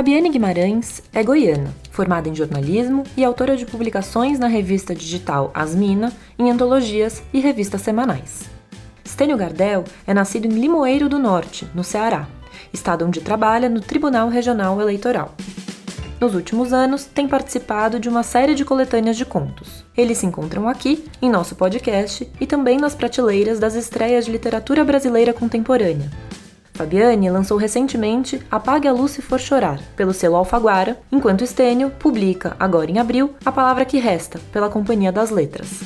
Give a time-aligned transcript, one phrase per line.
[0.00, 6.10] Fabiane Guimarães é goiana, formada em jornalismo e autora de publicações na revista digital Asmina,
[6.38, 8.48] em antologias e revistas semanais.
[9.06, 12.26] Stênio Gardel é nascido em Limoeiro do Norte, no Ceará,
[12.72, 15.34] estado onde trabalha no Tribunal Regional Eleitoral.
[16.18, 19.84] Nos últimos anos, tem participado de uma série de coletâneas de contos.
[19.94, 24.82] Eles se encontram aqui, em nosso podcast, e também nas prateleiras das estreias de literatura
[24.82, 26.10] brasileira contemporânea.
[26.80, 32.56] Fabiane lançou recentemente Apague a Luz se for chorar, pelo selo Alfaguara, enquanto Estênio publica,
[32.58, 35.82] agora em abril, A Palavra que Resta, pela Companhia das Letras.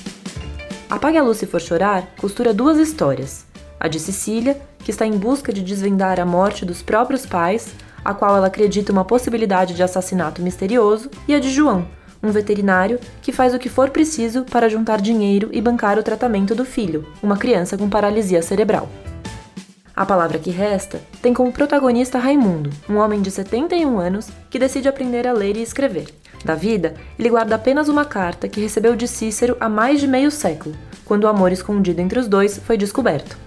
[0.89, 3.45] Apague a Luz se for chorar costura duas histórias.
[3.81, 8.15] A de Cecília, que está em busca de desvendar a morte dos próprios pais, a
[8.15, 11.89] qual ela acredita uma possibilidade de assassinato misterioso, e a de João,
[12.23, 16.55] um veterinário que faz o que for preciso para juntar dinheiro e bancar o tratamento
[16.55, 18.89] do filho, uma criança com paralisia cerebral.
[19.97, 24.89] A palavra que resta tem como protagonista Raimundo, um homem de 71 anos que decide
[24.89, 26.13] aprender a ler e escrever.
[26.45, 30.33] Da vida, ele guarda apenas uma carta que recebeu de Cícero há mais de meio
[30.33, 33.39] século, quando o amor escondido entre os dois foi descoberto.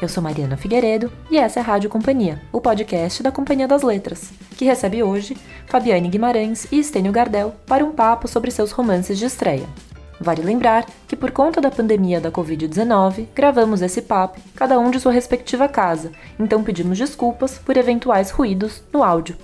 [0.00, 3.82] Eu sou Mariana Figueiredo e essa é a Rádio Companhia, o podcast da Companhia das
[3.82, 9.18] Letras, que recebe hoje Fabiane Guimarães e Estênio Gardel para um papo sobre seus romances
[9.18, 9.68] de estreia.
[10.22, 15.00] Vale lembrar que, por conta da pandemia da Covid-19, gravamos esse papo, cada um de
[15.00, 19.36] sua respectiva casa, então pedimos desculpas por eventuais ruídos no áudio.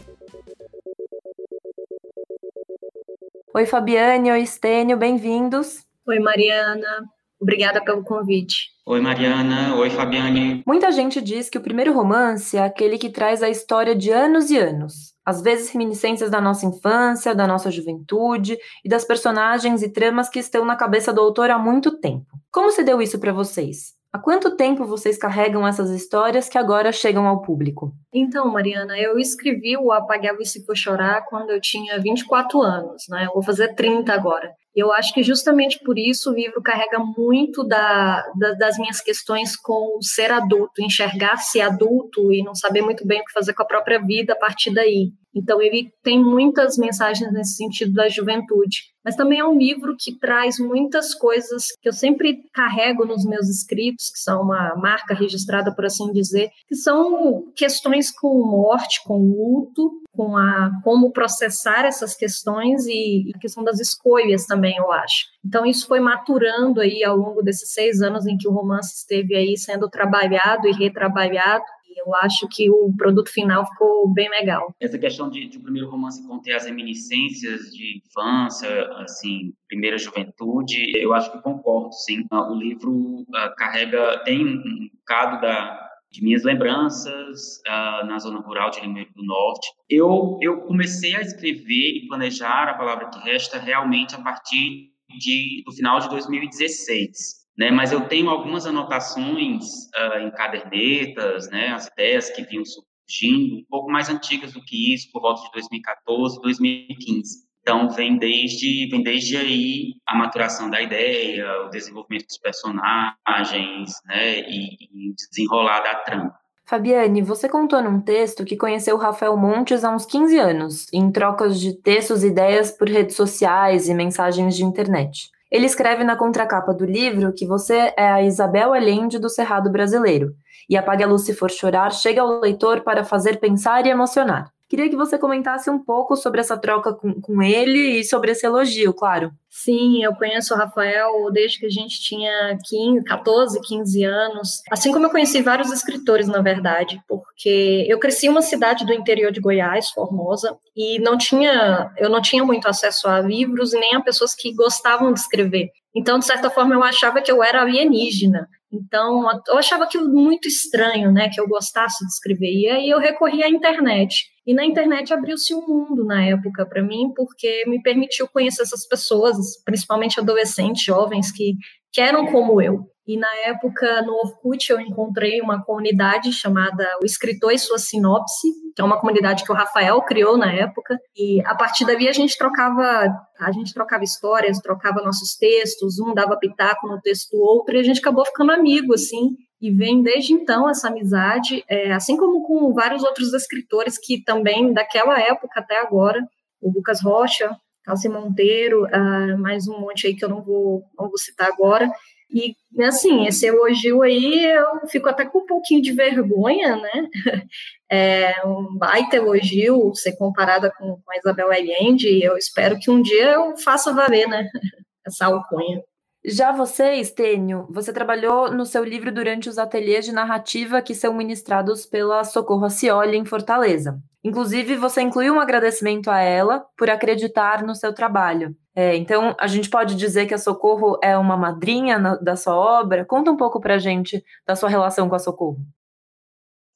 [3.52, 5.84] Oi, Fabiane, oi, Estênio, bem-vindos.
[6.06, 7.10] Oi, Mariana.
[7.40, 8.68] Obrigada pelo convite.
[8.86, 9.74] Oi, Mariana.
[9.76, 10.62] Oi, Fabiane.
[10.64, 14.48] Muita gente diz que o primeiro romance é aquele que traz a história de anos
[14.50, 19.92] e anos, às vezes reminiscências da nossa infância, da nossa juventude e das personagens e
[19.92, 22.24] tramas que estão na cabeça do autor há muito tempo.
[22.50, 23.92] Como se deu isso para vocês?
[24.10, 27.92] Há quanto tempo vocês carregam essas histórias que agora chegam ao público?
[28.10, 33.02] Então, Mariana, eu escrevi o Apagar e Se For Chorar quando eu tinha 24 anos,
[33.10, 33.26] né?
[33.26, 34.50] Eu vou fazer 30 agora.
[34.78, 39.56] Eu acho que justamente por isso o livro carrega muito da, da, das minhas questões
[39.56, 43.62] com o ser adulto, enxergar-se adulto e não saber muito bem o que fazer com
[43.64, 45.10] a própria vida a partir daí.
[45.38, 48.78] Então, ele tem muitas mensagens nesse sentido da juventude.
[49.04, 53.48] Mas também é um livro que traz muitas coisas que eu sempre carrego nos meus
[53.48, 59.16] escritos, que são uma marca registrada, por assim dizer, que são questões com morte, com
[59.16, 65.24] luto, com a como processar essas questões e, a questão das escolhas também, eu acho.
[65.46, 69.34] Então, isso foi maturando aí ao longo desses seis anos em que o romance esteve
[69.34, 71.64] aí sendo trabalhado e retrabalhado
[71.98, 74.74] eu acho que o produto final ficou bem legal.
[74.80, 80.92] Essa questão de, de o primeiro romance conter as reminiscências de infância, assim, primeira juventude,
[80.96, 82.24] eu acho que concordo, sim.
[82.30, 88.70] O livro uh, carrega, tem um bocado da, de minhas lembranças uh, na zona rural
[88.70, 89.68] de Limeiro do Norte.
[89.88, 95.62] Eu, eu comecei a escrever e planejar a palavra que resta realmente a partir de,
[95.64, 97.72] do final de 2016 né?
[97.72, 99.64] Mas eu tenho algumas anotações
[99.96, 101.70] uh, em cadernetas, né?
[101.70, 105.50] As ideias que vinham surgindo, um pouco mais antigas do que isso, por volta de
[105.52, 107.48] 2014, 2015.
[107.60, 114.40] Então, vem desde, vem desde aí a maturação da ideia, o desenvolvimento dos personagens, né,
[114.48, 116.34] e, e desenrolar da trama.
[116.64, 121.60] Fabiane, você contou num texto que conheceu Rafael Montes há uns 15 anos, em trocas
[121.60, 125.30] de textos e ideias por redes sociais e mensagens de internet.
[125.50, 130.34] Ele escreve na contracapa do livro que você é a Isabel Allende do Cerrado Brasileiro,
[130.68, 134.52] e Apague a Luz se for chorar chega ao leitor para fazer pensar e emocionar.
[134.68, 138.44] Queria que você comentasse um pouco sobre essa troca com, com ele e sobre esse
[138.44, 139.30] elogio, claro.
[139.48, 144.62] Sim, eu conheço o Rafael desde que a gente tinha 15, 14, 15 anos.
[144.70, 148.92] Assim como eu conheci vários escritores, na verdade, porque eu cresci em uma cidade do
[148.92, 153.80] interior de Goiás, Formosa, e não tinha, eu não tinha muito acesso a livros e
[153.80, 155.70] nem a pessoas que gostavam de escrever.
[155.96, 158.46] Então, de certa forma, eu achava que eu era alienígena.
[158.70, 162.52] Então, eu achava aquilo muito estranho, né, que eu gostasse de escrever.
[162.52, 164.26] E aí eu recorri à internet.
[164.48, 168.88] E na internet abriu-se um mundo na época para mim, porque me permitiu conhecer essas
[168.88, 171.52] pessoas, principalmente adolescentes, jovens que,
[171.92, 172.90] que eram como eu.
[173.08, 178.48] E na época, no Orkut, eu encontrei uma comunidade chamada O Escritor e Sua Sinopse,
[178.76, 180.94] que é uma comunidade que o Rafael criou na época.
[181.16, 183.10] E a partir dali a gente trocava,
[183.40, 187.80] a gente trocava histórias, trocava nossos textos, um dava pitaco no texto do outro, e
[187.80, 189.30] a gente acabou ficando amigo, assim.
[189.58, 194.70] E vem desde então essa amizade, é, assim como com vários outros escritores que também,
[194.74, 196.20] daquela época até agora,
[196.60, 201.08] o Lucas Rocha, Calci Monteiro, uh, mais um monte aí que eu não vou, não
[201.08, 201.90] vou citar agora,
[202.30, 207.08] e, assim, esse elogio aí eu fico até com um pouquinho de vergonha, né?
[207.90, 212.90] é um baita elogio ser comparada com, com a Isabel Allende, e eu espero que
[212.90, 214.46] um dia eu faça valer, né,
[215.06, 215.82] essa alcunha.
[216.24, 221.14] Já você, Estênio, você trabalhou no seu livro durante os ateliês de narrativa que são
[221.14, 223.98] ministrados pela Socorro Acioli em Fortaleza.
[224.24, 228.54] Inclusive, você incluiu um agradecimento a ela por acreditar no seu trabalho.
[228.74, 232.56] É, então, a gente pode dizer que a Socorro é uma madrinha na, da sua
[232.56, 233.04] obra?
[233.04, 235.58] Conta um pouco para a gente da sua relação com a Socorro.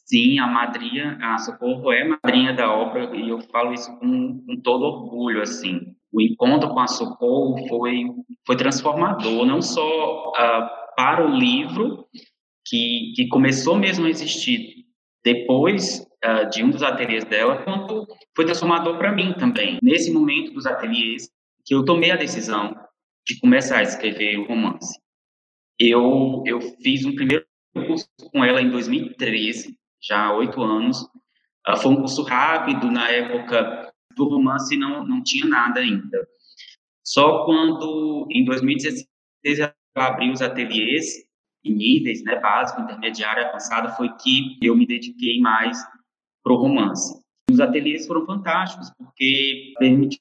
[0.04, 4.60] Sim, a madrinha, a Socorro é madrinha da obra e eu falo isso com, com
[4.60, 5.80] todo orgulho, assim.
[6.12, 8.04] O encontro com a Socorro foi,
[8.46, 12.06] foi transformador, não só uh, para o livro,
[12.66, 14.84] que, que começou mesmo a existir
[15.24, 19.78] depois uh, de um dos ateliês dela, quanto foi transformador para mim também.
[19.82, 21.28] Nesse momento dos ateliês,
[21.64, 22.76] que eu tomei a decisão
[23.26, 24.98] de começar a escrever o romance.
[25.78, 31.02] Eu, eu fiz um primeiro curso com ela em 2013, já há oito anos.
[31.68, 36.26] Uh, foi um curso rápido, na época do romance não, não tinha nada ainda.
[37.04, 39.06] Só quando, em 2016,
[39.58, 41.14] ela abriu os ateliês
[41.64, 45.78] em níveis, né, básico, intermediário, avançado, foi que eu me dediquei mais
[46.42, 47.20] para o romance.
[47.50, 50.18] Os ateliês foram fantásticos, porque permitiu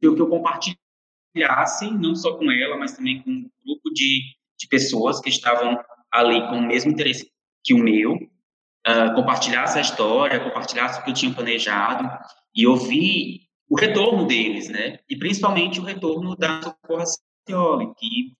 [0.00, 4.22] que eu compartilhasse, não só com ela, mas também com um grupo de,
[4.58, 5.78] de pessoas que estavam
[6.12, 7.30] ali com o mesmo interesse
[7.64, 12.08] que o meu, uh, compartilhasse a história, compartilhasse o que eu tinha planejado
[12.54, 14.98] e ouvir o retorno deles, né?
[15.08, 17.04] E principalmente o retorno da Socorro
[17.48, 18.34] Cioli, que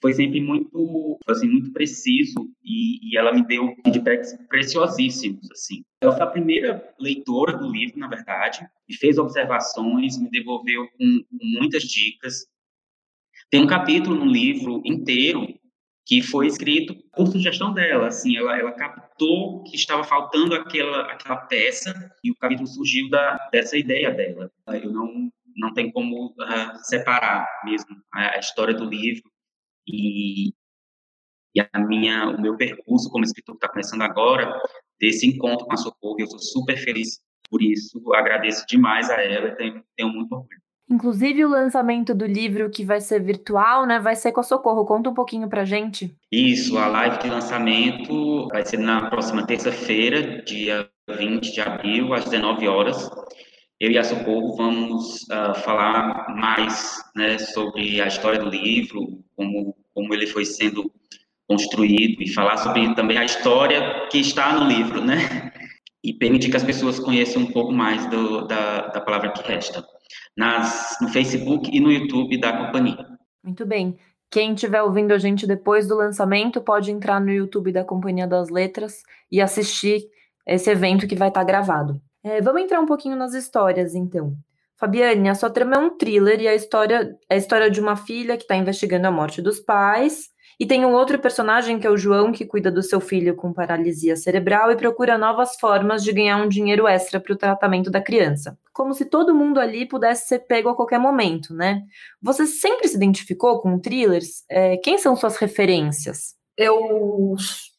[0.00, 5.84] foi sempre muito, assim, muito preciso e, e ela me deu feedbacks preciosíssimos, assim.
[6.00, 11.20] Ela foi a primeira leitora do livro, na verdade, e fez observações, me devolveu com
[11.60, 12.46] muitas dicas.
[13.50, 15.46] Tem um capítulo no livro inteiro
[16.06, 21.36] que foi escrito por sugestão dela, assim, ela, ela captou que estava faltando aquela, aquela
[21.36, 24.48] peça e o capítulo surgiu da, dessa ideia dela.
[24.68, 29.24] Eu não, não tem como uh, separar mesmo a, a, história do livro
[29.86, 30.52] e,
[31.54, 34.60] e a minha, o meu percurso como escritor que está começando agora,
[35.00, 39.54] desse encontro com a Socorro, eu sou super feliz por isso, agradeço demais a ela
[39.54, 40.60] tenho, tenho muito orgulho.
[40.88, 44.84] Inclusive o lançamento do livro que vai ser virtual, né, vai ser com a Socorro.
[44.84, 46.14] Conta um pouquinho pra gente.
[46.30, 52.24] Isso, a live de lançamento vai ser na próxima terça-feira, dia 20 de abril, às
[52.24, 53.10] 19 horas.
[53.80, 59.76] Eu e a Socorro vamos uh, falar mais né, sobre a história do livro, como,
[59.94, 60.90] como ele foi sendo
[61.48, 65.52] construído e falar sobre também a história que está no livro, né?
[66.02, 69.84] E permitir que as pessoas conheçam um pouco mais do, da, da palavra que resta
[70.36, 73.06] nas, no Facebook e no YouTube da companhia.
[73.42, 73.96] Muito bem.
[74.30, 78.50] Quem estiver ouvindo a gente depois do lançamento pode entrar no YouTube da Companhia das
[78.50, 80.02] Letras e assistir
[80.46, 82.00] esse evento que vai estar gravado.
[82.24, 84.36] É, vamos entrar um pouquinho nas histórias, então.
[84.78, 87.96] Fabiane, a sua trama é um thriller e a história é a história de uma
[87.96, 90.28] filha que está investigando a morte dos pais
[90.60, 93.52] e tem um outro personagem que é o João, que cuida do seu filho com
[93.52, 98.00] paralisia cerebral e procura novas formas de ganhar um dinheiro extra para o tratamento da
[98.00, 98.58] criança.
[98.72, 101.82] Como se todo mundo ali pudesse ser pego a qualquer momento, né?
[102.22, 104.44] Você sempre se identificou com thrillers?
[104.50, 106.36] É, quem são suas referências?
[106.56, 107.36] eu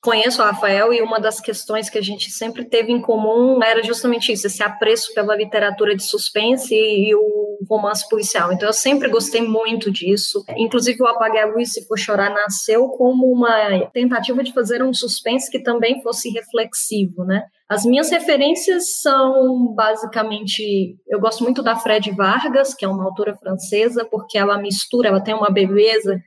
[0.07, 3.83] conheço o Rafael e uma das questões que a gente sempre teve em comum era
[3.83, 8.53] justamente isso, esse apreço pela literatura de suspense e o romance policial.
[8.53, 10.45] Então eu sempre gostei muito disso.
[10.55, 14.93] Inclusive o Apague a Luz se for chorar nasceu como uma tentativa de fazer um
[14.93, 17.43] suspense que também fosse reflexivo, né?
[17.67, 23.35] As minhas referências são basicamente, eu gosto muito da Fred Vargas, que é uma autora
[23.35, 26.17] francesa, porque ela mistura, ela tem uma beleza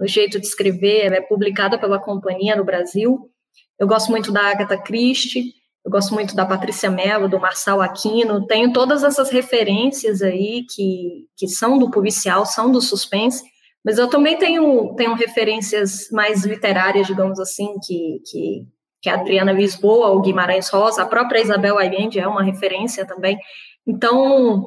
[0.00, 3.30] no jeito de escrever, ela é publicada pela companhia no Brasil.
[3.78, 5.52] Eu gosto muito da Agatha Christie,
[5.84, 11.26] eu gosto muito da Patrícia Mello, do Marçal Aquino, tenho todas essas referências aí que,
[11.36, 13.42] que são do policial, são do suspense,
[13.84, 18.66] mas eu também tenho, tenho referências mais literárias, digamos assim, que, que,
[19.02, 23.38] que a Adriana Lisboa, o Guimarães Rosa, a própria Isabel Allende é uma referência também.
[23.86, 24.66] Então,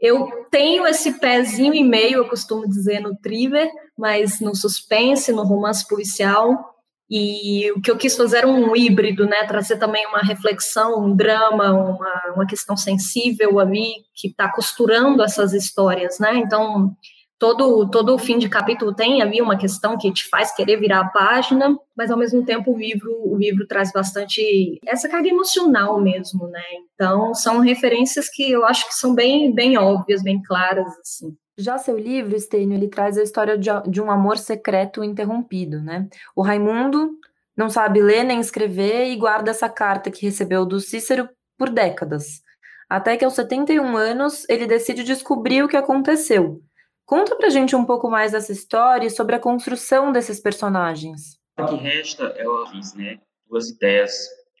[0.00, 3.70] eu tenho esse pezinho e meio, eu costumo dizer, no thriller,
[4.02, 6.74] mas no suspense, no romance policial.
[7.08, 9.44] E o que eu quis fazer era um híbrido, né?
[9.44, 15.52] Trazer também uma reflexão, um drama, uma, uma questão sensível ali, que está costurando essas
[15.52, 16.36] histórias, né?
[16.36, 16.96] Então,
[17.38, 21.08] todo, todo fim de capítulo tem ali uma questão que te faz querer virar a
[21.10, 26.48] página, mas ao mesmo tempo o livro, o livro traz bastante essa carga emocional mesmo,
[26.48, 26.64] né?
[26.94, 31.36] Então são referências que eu acho que são bem, bem óbvias, bem claras, assim.
[31.58, 36.08] Já seu livro, Stênio, ele traz a história de, um amor secreto interrompido, né?
[36.34, 37.18] O Raimundo
[37.56, 41.28] não sabe ler nem escrever e guarda essa carta que recebeu do Cícero
[41.58, 42.42] por décadas.
[42.88, 46.62] Até que aos 71 anos ele decide descobrir o que aconteceu.
[47.04, 51.38] Conta pra gente um pouco mais dessa história e sobre a construção desses personagens.
[51.58, 53.18] O que resta é o fiz, né?
[53.48, 54.12] Duas ideias.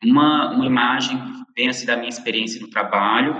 [0.04, 3.34] Uma, uma imagem que vem assim da minha experiência no trabalho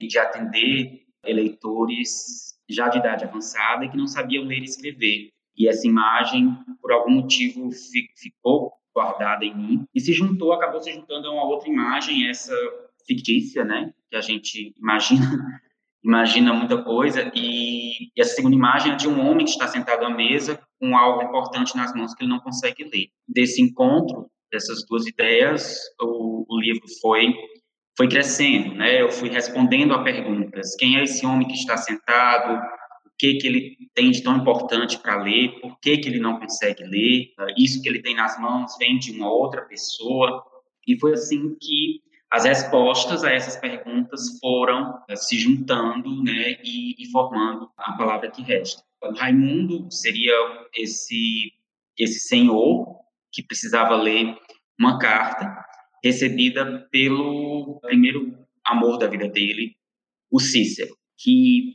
[0.00, 5.30] e de atender eleitores já de idade avançada e que não sabiam ler e escrever.
[5.56, 7.70] E essa imagem, por algum motivo,
[8.16, 12.54] ficou guardada em mim e se juntou, acabou se juntando a uma outra imagem, essa
[13.06, 13.92] fictícia, né?
[14.10, 15.20] Que a gente imagina,
[16.04, 17.30] imagina muita coisa.
[17.34, 20.96] E, e essa segunda imagem é de um homem que está sentado à mesa com
[20.96, 23.08] algo importante nas mãos que ele não consegue ler.
[23.28, 27.34] Desse encontro, dessas duas ideias, o, o livro foi
[27.96, 29.00] foi crescendo, né?
[29.00, 32.62] Eu fui respondendo a perguntas: quem é esse homem que está sentado?
[33.06, 35.58] O que que ele tem de tão importante para ler?
[35.60, 37.32] Por que que ele não consegue ler?
[37.56, 40.44] Isso que ele tem nas mãos vem de uma outra pessoa?
[40.86, 46.94] E foi assim que as respostas a essas perguntas foram eh, se juntando, né, e,
[46.98, 48.82] e formando a palavra que resta.
[49.16, 50.34] Raimundo seria
[50.74, 51.52] esse
[51.98, 52.98] esse senhor
[53.32, 54.36] que precisava ler
[54.78, 55.64] uma carta
[56.06, 59.76] recebida pelo primeiro amor da vida dele,
[60.30, 61.74] o Cícero, que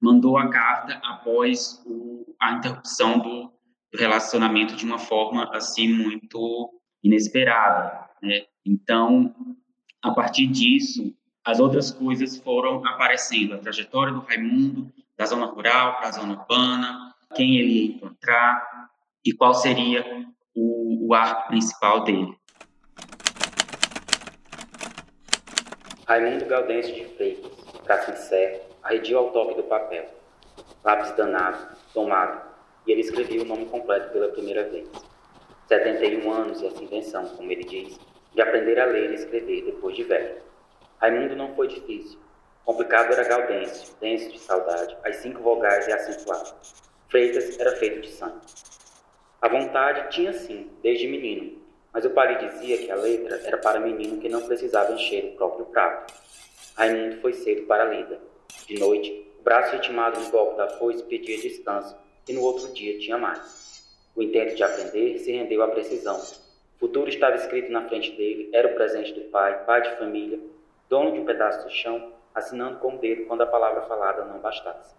[0.00, 3.52] mandou a carta após o, a interrupção do,
[3.92, 8.44] do, relacionamento de uma forma assim muito inesperada, né?
[8.64, 9.34] Então,
[10.02, 15.96] a partir disso, as outras coisas foram aparecendo, a trajetória do Raimundo da zona rural
[15.96, 18.88] para a zona urbana, quem ele ia encontrar
[19.24, 20.04] e qual seria
[20.54, 22.36] o, o arco principal dele.
[26.04, 27.52] Raimundo Gaudêncio de Freitas,
[27.86, 30.04] Cacincé, arredio ao toque do papel.
[30.82, 32.42] Lápis danado, tomado,
[32.84, 34.90] e ele escrevia o nome completo pela primeira vez.
[35.68, 38.00] 71 anos e essa invenção, como ele diz,
[38.34, 40.42] de aprender a ler e escrever depois de velho.
[41.00, 42.18] Raimundo não foi difícil.
[42.64, 46.52] Complicado era Gaudêncio, denso de saudade, as cinco vogais e acentuado.
[47.08, 48.40] Freitas era feito de sangue.
[49.40, 51.61] A vontade tinha sim, desde menino,
[51.92, 55.24] mas o pai lhe dizia que a letra era para menino que não precisava encher
[55.26, 56.14] o próprio prato.
[56.76, 58.20] Raimundo foi cedo para a lida.
[58.66, 61.96] De noite, o braço ritmado no golpe da foice pedia descanso
[62.28, 63.84] e no outro dia tinha mais.
[64.14, 66.20] O intento de aprender se rendeu à precisão,
[66.82, 70.40] futuro estava escrito na frente dele, era o presente do pai, pai de família,
[70.88, 74.40] dono de um pedaço do chão, assinando com o dedo quando a palavra falada não
[74.40, 74.92] bastasse.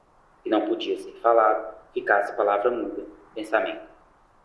[0.45, 3.03] E não podia ser falado, ficasse palavra muda,
[3.35, 3.92] pensamento.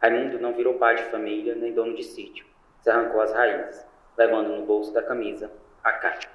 [0.01, 2.47] Raimundo não virou pai de família nem dono de sítio.
[2.81, 3.85] Se arrancou as raízes,
[4.17, 5.51] levando no bolso da camisa
[5.83, 6.29] a carta.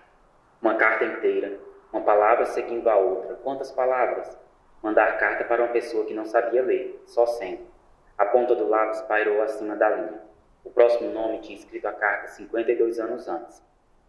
[0.62, 1.58] Uma carta inteira,
[1.92, 3.36] uma palavra seguindo a outra.
[3.36, 4.38] Quantas palavras?
[4.82, 7.66] Mandar carta para uma pessoa que não sabia ler, só sendo.
[8.18, 10.22] A ponta do lápis pairou acima da linha.
[10.64, 13.62] O próximo nome tinha escrito a carta 52 anos antes.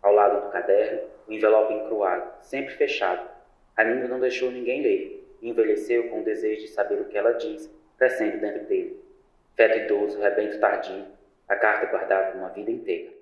[0.02, 3.28] Ao lado do caderno, o envelope encruado, sempre fechado.
[3.76, 7.70] Raimundo não deixou ninguém ler envelheceu com o desejo de saber o que ela diz,
[7.98, 9.03] crescendo dentro dele.
[9.56, 11.06] Feto idoso, rebento tardio,
[11.48, 13.12] a carta guardava uma vida inteira.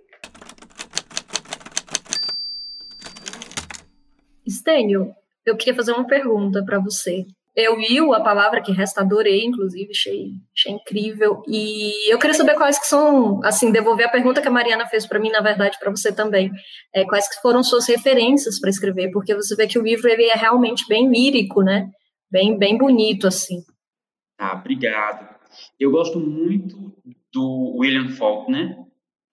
[4.48, 7.26] Stênio, eu queria fazer uma pergunta para você.
[7.54, 11.42] Eu li a palavra que resta, adorei, inclusive, achei, achei incrível.
[11.46, 15.06] E eu queria saber quais que são, assim, devolver a pergunta que a Mariana fez
[15.06, 16.50] para mim, na verdade, para você também.
[16.94, 19.10] É, quais que foram suas referências para escrever?
[19.10, 21.90] Porque você vê que o livro ele é realmente bem lírico, né?
[22.30, 23.62] Bem, bem bonito, assim.
[24.38, 25.31] Ah, obrigado.
[25.78, 26.94] Eu gosto muito
[27.32, 28.78] do William Faulkner.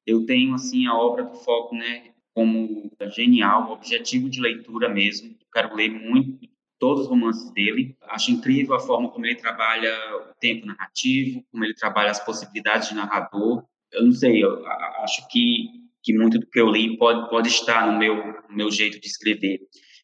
[0.06, 5.36] Eu tenho, assim, a obra do Faulkner como genial, objetivo de leitura mesmo.
[5.52, 6.48] quero ler muito
[6.80, 7.96] todos os romances dele.
[8.04, 9.94] Acho incrível a forma como ele trabalha
[10.32, 13.66] o tempo narrativo, como ele trabalha as possibilidades de narrador.
[13.92, 14.66] Eu não sei, eu
[15.04, 15.68] acho que,
[16.02, 18.16] que muito do que eu li pode, pode estar no meu,
[18.50, 19.60] no meu jeito de escrever.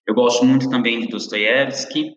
[0.06, 2.16] Eu gosto muito também de Dostoiévski,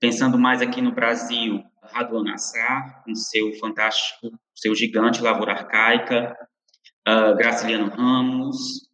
[0.00, 1.62] pensando mais aqui no Brasil,
[1.94, 6.36] Raduan Assar, com seu fantástico, seu gigante Lavoura Arcaica,
[7.08, 8.88] uh, Graciliano Ramos,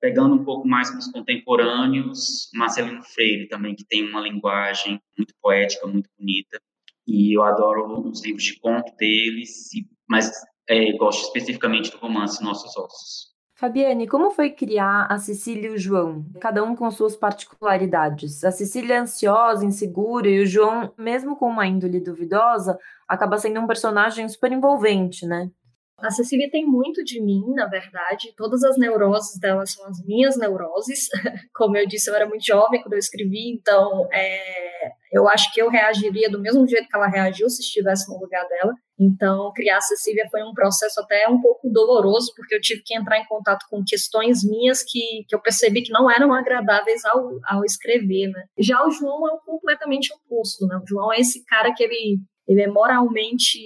[0.00, 5.34] pegando um pouco mais para os contemporâneos, Marcelino Freire também, que tem uma linguagem muito
[5.42, 6.58] poética, muito bonita,
[7.06, 9.68] e eu adoro os livros de conto deles,
[10.08, 10.30] mas
[10.68, 13.27] é, gosto especificamente do romance Nossos Ossos.
[13.58, 16.24] Fabiane, como foi criar a Cecília e o João?
[16.40, 18.44] Cada um com suas particularidades.
[18.44, 23.58] A Cecília é ansiosa, insegura, e o João, mesmo com uma índole duvidosa, acaba sendo
[23.58, 25.50] um personagem super envolvente, né?
[25.98, 28.32] A Cecília tem muito de mim, na verdade.
[28.36, 31.08] Todas as neuroses dela são as minhas neuroses.
[31.52, 34.67] Como eu disse, eu era muito jovem quando eu escrevi, então é,
[35.12, 38.46] Eu acho que eu reagiria do mesmo jeito que ela reagiu se estivesse no lugar
[38.48, 38.72] dela.
[38.98, 42.96] Então, criar a Cecília foi um processo até um pouco doloroso, porque eu tive que
[42.96, 47.38] entrar em contato com questões minhas que, que eu percebi que não eram agradáveis ao,
[47.46, 48.44] ao escrever, né?
[48.58, 50.76] Já o João é um completamente oposto, né?
[50.76, 53.58] O João é esse cara que ele, ele é moralmente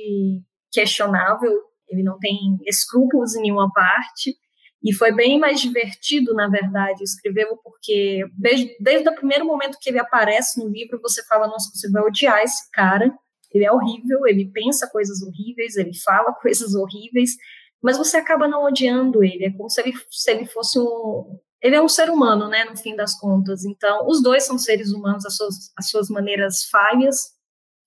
[0.70, 1.50] questionável,
[1.88, 4.34] ele não tem escrúpulos em nenhuma parte,
[4.82, 9.88] e foi bem mais divertido, na verdade, escrevê-lo, porque desde, desde o primeiro momento que
[9.88, 13.14] ele aparece no livro, você fala, nossa, você vai odiar esse cara,
[13.52, 17.36] ele é horrível, ele pensa coisas horríveis, ele fala coisas horríveis,
[17.80, 21.38] mas você acaba não odiando ele, é como se ele, se ele fosse um...
[21.60, 23.64] Ele é um ser humano, né, no fim das contas.
[23.64, 27.30] Então, os dois são seres humanos, as suas, as suas maneiras falhas,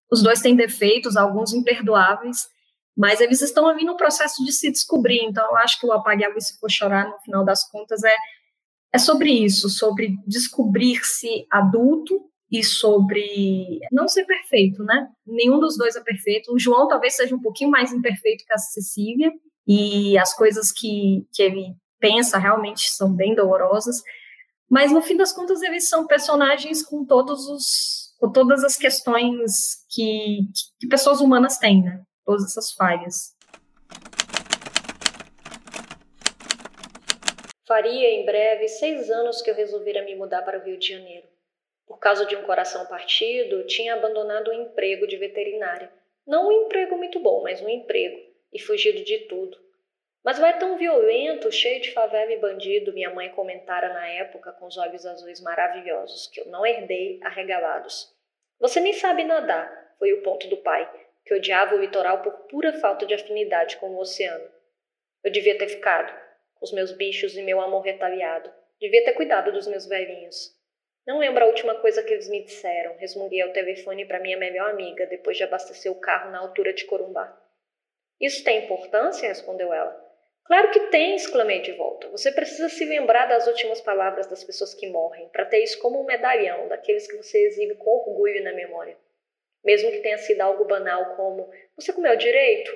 [0.09, 2.47] os dois têm defeitos, alguns imperdoáveis,
[2.95, 6.23] mas eles estão ali no processo de se descobrir, então eu acho que o Apague
[6.23, 8.15] a Luz se for chorar, no final das contas, é,
[8.93, 15.09] é sobre isso, sobre descobrir-se adulto e sobre não ser perfeito, né?
[15.25, 16.53] Nenhum dos dois é perfeito.
[16.53, 19.31] O João talvez seja um pouquinho mais imperfeito que a Cecília,
[19.67, 24.01] e as coisas que, que ele pensa realmente são bem dolorosas,
[24.69, 29.85] mas no fim das contas eles são personagens com todos os com todas as questões
[29.89, 30.39] que,
[30.79, 32.01] que pessoas humanas têm, né?
[32.25, 33.35] Todas essas falhas.
[37.67, 41.27] Faria em breve seis anos que eu resolvera me mudar para o Rio de Janeiro.
[41.87, 45.91] Por causa de um coração partido, tinha abandonado o emprego de veterinária.
[46.25, 48.19] Não um emprego muito bom, mas um emprego,
[48.51, 49.57] e fugido de tudo.
[50.23, 54.65] Mas vai tão violento, cheio de favela e bandido, minha mãe comentara na época com
[54.65, 58.11] os olhos azuis maravilhosos, que eu não herdei arregalados.
[58.59, 60.89] Você nem sabe nadar, foi o ponto do pai
[61.25, 64.47] que odiava o litoral por pura falta de afinidade com o oceano.
[65.23, 66.13] Eu devia ter ficado,
[66.53, 68.53] com os meus bichos e meu amor retaliado.
[68.79, 70.53] Devia ter cuidado dos meus velhinhos.
[71.07, 72.95] Não lembro a última coisa que eles me disseram.
[72.97, 76.85] Resmunguei ao telefone para minha melhor amiga depois de abastecer o carro na altura de
[76.85, 77.35] Corumbá.
[78.21, 79.27] Isso tem importância?
[79.27, 80.03] respondeu ela.
[80.45, 82.07] Claro que tem, exclamei de volta.
[82.09, 85.99] Você precisa se lembrar das últimas palavras das pessoas que morrem, para ter isso como
[85.99, 88.95] um medalhão, daqueles que você exibe com orgulho na memória
[89.65, 92.71] mesmo que tenha sido algo banal como você comeu direito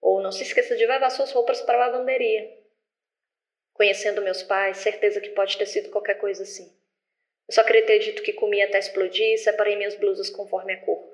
[0.00, 2.58] ou não se esqueça de levar suas roupas para a lavanderia.
[3.74, 6.72] Conhecendo meus pais, certeza que pode ter sido qualquer coisa assim.
[7.48, 10.80] Eu só queria ter dito que comi até explodir e separei minhas blusas conforme a
[10.84, 11.04] cor,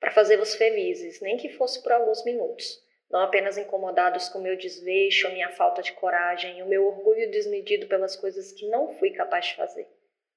[0.00, 5.30] para fazê-los felizes, nem que fosse por alguns minutos, não apenas incomodados com meu desleixo,
[5.30, 9.46] minha falta de coragem e o meu orgulho desmedido pelas coisas que não fui capaz
[9.46, 9.86] de fazer,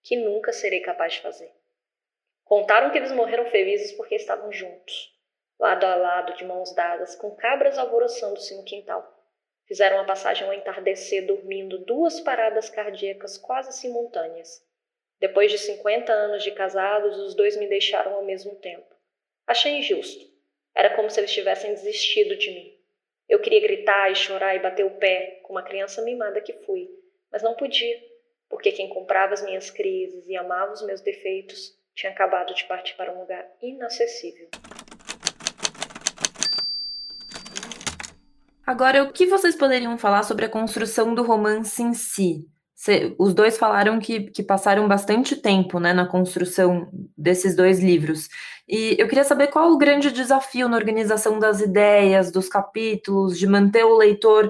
[0.04, 1.52] que nunca serei capaz de fazer.
[2.50, 5.16] Contaram que eles morreram felizes porque estavam juntos,
[5.60, 9.08] lado a lado, de mãos dadas, com cabras alvoroçando-se no quintal.
[9.68, 14.66] Fizeram a passagem ao entardecer, dormindo duas paradas cardíacas quase simultâneas.
[15.20, 18.96] Depois de 50 anos de casados, os dois me deixaram ao mesmo tempo.
[19.46, 20.26] Achei injusto.
[20.74, 22.76] Era como se eles tivessem desistido de mim.
[23.30, 26.90] Eu queria gritar e chorar e bater o pé, como a criança mimada que fui,
[27.32, 28.04] mas não podia,
[28.50, 32.96] porque quem comprava as minhas crises e amava os meus defeitos tinha acabado de partir
[32.96, 34.48] para um lugar inacessível.
[38.66, 42.48] Agora, o que vocês poderiam falar sobre a construção do romance em si?
[43.18, 48.30] os dois falaram que, que passaram bastante tempo né, na construção desses dois livros.
[48.66, 53.46] E eu queria saber qual o grande desafio na organização das ideias, dos capítulos, de
[53.46, 54.50] manter o leitor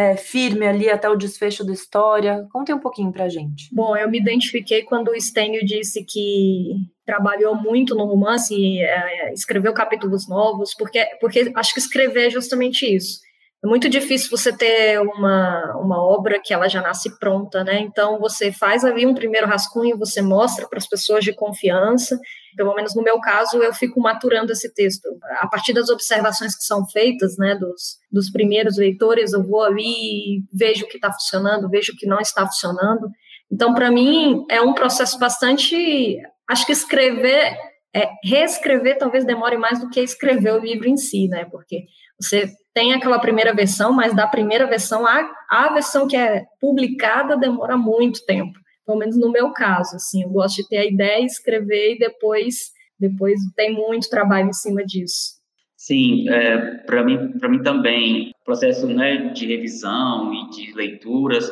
[0.00, 2.46] é, firme ali até o desfecho da história?
[2.50, 3.68] Conte um pouquinho pra gente.
[3.72, 6.72] Bom, eu me identifiquei quando o Stênio disse que
[7.04, 12.86] trabalhou muito no romance é, escreveu capítulos novos, porque, porque acho que escrever é justamente
[12.86, 13.20] isso.
[13.62, 17.78] É muito difícil você ter uma, uma obra que ela já nasce pronta, né?
[17.80, 22.18] Então você faz ali um primeiro rascunho, você mostra para as pessoas de confiança.
[22.56, 25.06] Pelo menos no meu caso, eu fico maturando esse texto.
[25.40, 30.42] A partir das observações que são feitas, né, dos, dos primeiros leitores, eu vou ali,
[30.50, 33.10] vejo o que está funcionando, vejo o que não está funcionando.
[33.52, 36.16] Então, para mim, é um processo bastante.
[36.48, 37.54] Acho que escrever,
[37.94, 41.44] é, reescrever talvez demore mais do que escrever o livro em si, né?
[41.44, 41.84] Porque
[42.18, 47.36] você tem aquela primeira versão, mas da primeira versão à, à versão que é publicada
[47.36, 48.58] demora muito tempo.
[48.86, 52.70] Pelo menos no meu caso, assim, eu gosto de ter a ideia, escrever e depois,
[52.98, 55.40] depois tem muito trabalho em cima disso.
[55.76, 61.50] Sim, é, para mim, para mim também, o processo né, de revisão e de leituras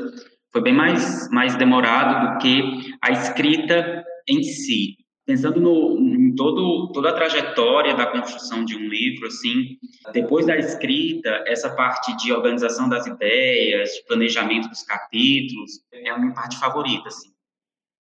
[0.53, 2.63] foi bem mais, mais demorado do que
[3.03, 4.97] a escrita em si
[5.29, 6.01] pensando no,
[6.39, 9.77] todo, toda a trajetória da construção de um livro, assim,
[10.13, 16.19] depois da escrita, essa parte de organização das ideias, de planejamento dos capítulos, é a
[16.19, 17.31] minha parte favorita, assim.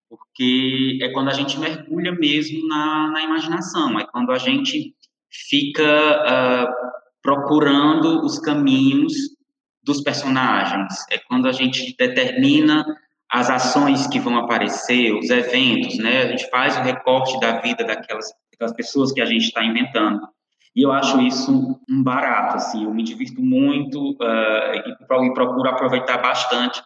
[0.09, 4.95] porque é quando a gente mergulha mesmo na, na imaginação, é quando a gente
[5.31, 6.73] fica uh,
[7.21, 9.13] procurando os caminhos
[9.83, 12.85] dos personagens, é quando a gente determina
[13.31, 16.23] as ações que vão aparecer, os eventos, né?
[16.23, 20.21] A gente faz o recorte da vida daquelas, daquelas pessoas que a gente está inventando.
[20.75, 26.19] E eu acho isso um barato, assim, eu me divirto muito uh, e, procuro aproveitar
[26.19, 26.81] bastante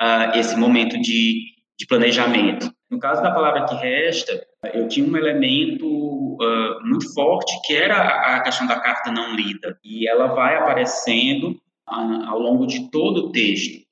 [0.00, 1.42] uh, esse momento de,
[1.78, 2.72] de planejamento.
[2.90, 4.32] No caso da palavra que resta,
[4.72, 9.78] eu tinha um elemento uh, muito forte que era a questão da carta não lida.
[9.84, 13.85] E ela vai aparecendo ao longo de todo o texto.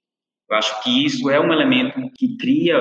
[0.55, 2.81] Eu acho que isso é um elemento que cria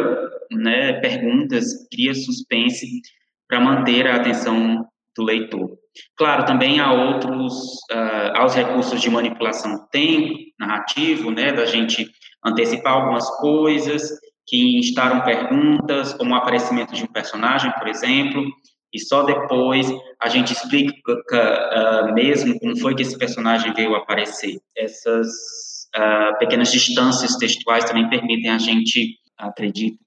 [0.51, 3.01] né, perguntas, cria suspense
[3.47, 4.85] para manter a atenção
[5.17, 5.75] do leitor.
[6.15, 7.53] Claro, também há outros,
[7.91, 12.07] uh, há os recursos de manipulação tempo, narrativo, né, da gente
[12.45, 14.07] antecipar algumas coisas
[14.45, 18.45] que instaram perguntas, como o aparecimento de um personagem, por exemplo,
[18.93, 24.59] e só depois a gente explica uh, mesmo como foi que esse personagem veio aparecer.
[24.77, 29.97] Essas uh, pequenas distâncias textuais também permitem a gente, acredito,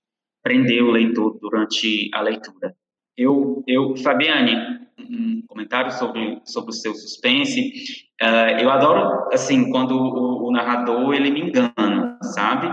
[0.42, 2.74] prender o leitor durante a leitura.
[3.16, 4.54] Eu, eu Fabiane,
[4.98, 7.72] um comentário sobre, sobre o seu suspense.
[8.22, 12.68] Uh, eu adoro, assim, quando o, o, narrador, ele me engana, sabe?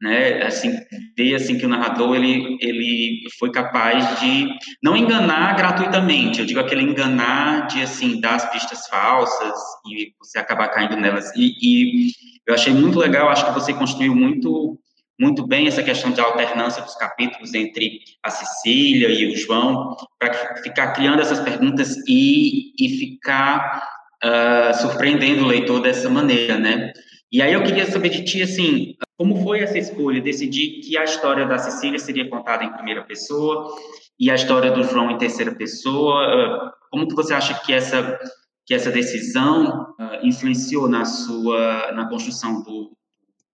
[0.00, 0.42] Né?
[0.42, 0.72] Assim,
[1.16, 4.48] ver, assim, que o narrador, ele, ele foi capaz de
[4.82, 10.38] não enganar gratuitamente, eu digo aquele enganar de, assim, dar as pistas falsas e você
[10.38, 11.30] acabar caindo nelas.
[11.36, 12.12] E, e
[12.48, 14.78] eu achei muito legal, acho que você construiu muito
[15.20, 20.32] muito bem essa questão de alternância dos capítulos entre a Cecília e o João, para
[20.62, 23.82] ficar criando essas perguntas e, e ficar
[24.24, 26.92] uh, surpreendendo o leitor dessa maneira, né?
[27.32, 31.02] E aí eu queria saber de ti, assim, como foi essa escolha, decidir que a
[31.02, 33.74] história da Cecília seria contada em primeira pessoa
[34.20, 36.68] e a história do João em terceira pessoa?
[36.68, 38.16] Uh, como que você acha que essa
[38.68, 42.92] que essa decisão uh, influenciou na sua na construção do,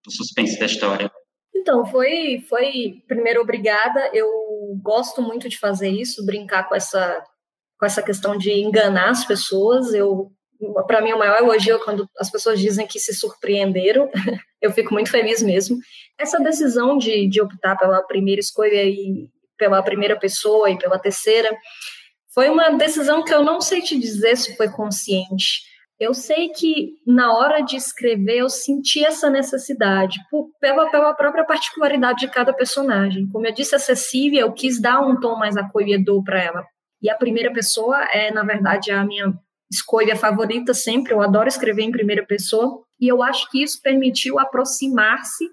[0.03, 1.09] do suspense da história?
[1.55, 4.11] Então, foi, foi primeiro obrigada.
[4.13, 4.27] Eu
[4.83, 7.23] gosto muito de fazer isso, brincar com essa,
[7.79, 9.93] com essa questão de enganar as pessoas.
[9.93, 10.33] Eu,
[10.85, 14.09] para mim, o maior elogio é quando as pessoas dizem que se surpreenderam.
[14.61, 15.77] Eu fico muito feliz mesmo.
[16.19, 21.49] Essa decisão de, de optar pela primeira escolha e pela primeira pessoa e pela terceira
[22.35, 26.95] foi uma decisão que eu não sei te dizer se foi consciente eu sei que
[27.07, 30.19] na hora de escrever eu senti essa necessidade,
[30.59, 33.29] pela, pela própria particularidade de cada personagem.
[33.29, 36.65] Como eu disse a Cecília, eu quis dar um tom mais acolhedor para ela.
[37.01, 39.33] E a primeira pessoa é, na verdade, a minha
[39.71, 41.13] escolha favorita sempre.
[41.13, 42.83] Eu adoro escrever em primeira pessoa.
[42.99, 45.45] E eu acho que isso permitiu aproximar-se,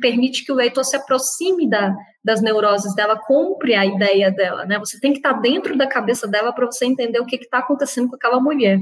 [0.00, 4.64] permite que o leitor se aproxime da, das neuroses dela, compre a ideia dela.
[4.66, 4.78] Né?
[4.78, 8.08] Você tem que estar dentro da cabeça dela para você entender o que está acontecendo
[8.08, 8.78] com aquela mulher.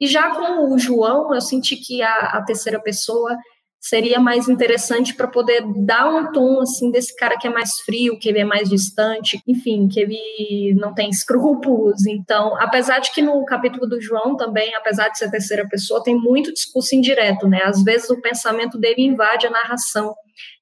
[0.00, 3.36] E já com o João, eu senti que a, a terceira pessoa
[3.80, 8.18] seria mais interessante para poder dar um tom assim desse cara que é mais frio,
[8.18, 12.06] que ele é mais distante, enfim, que ele não tem escrúpulos.
[12.06, 16.16] Então, apesar de que no capítulo do João também, apesar de ser terceira pessoa, tem
[16.16, 17.60] muito discurso indireto, né?
[17.64, 20.14] Às vezes o pensamento dele invade a narração.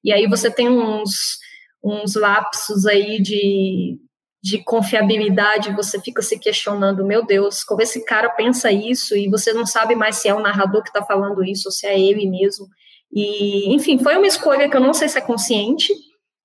[0.03, 1.37] E aí você tem uns
[1.83, 3.99] uns lapsos aí de
[4.41, 9.51] de confiabilidade, você fica se questionando, meu Deus, como esse cara pensa isso, e você
[9.51, 12.25] não sabe mais se é o narrador que está falando isso ou se é ele
[12.29, 12.67] mesmo.
[13.11, 15.93] E, enfim, foi uma escolha que eu não sei se é consciente,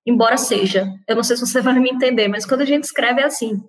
[0.07, 0.87] embora seja.
[1.09, 3.63] Eu não sei se você vai me entender, mas quando a gente escreve é assim.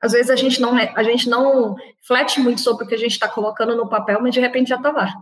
[0.00, 3.12] Às vezes a gente não, a gente não reflete muito sobre o que a gente
[3.12, 5.12] está colocando no papel, mas de repente já está lá.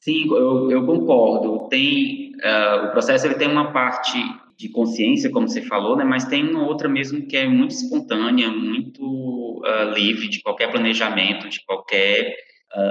[0.00, 1.68] Sim, eu, eu concordo.
[1.68, 4.18] Tem uh, o processo ele tem uma parte
[4.58, 6.04] de consciência, como você falou, né?
[6.04, 11.48] Mas tem uma outra mesmo que é muito espontânea, muito uh, livre de qualquer planejamento,
[11.48, 12.34] de qualquer